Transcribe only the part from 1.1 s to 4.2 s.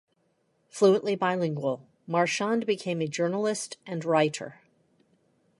bilingual, Marchand became a journalist and